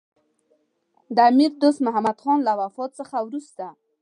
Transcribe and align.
د 1.15 1.17
امیر 1.31 1.51
دوست 1.61 1.79
محمدخان 1.87 2.37
له 2.47 2.53
وفات 2.61 2.91
څخه 2.99 3.15
وروسته. 3.27 3.65